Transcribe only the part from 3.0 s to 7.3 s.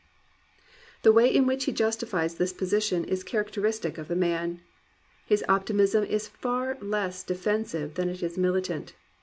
is char acteristic of the man. His optimism is far less